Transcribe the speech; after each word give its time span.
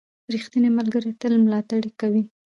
•ریښتینی 0.33 0.69
ملګری 0.77 1.11
تل 1.21 1.33
ملاتړ 1.45 1.81
کوي. 1.99 2.23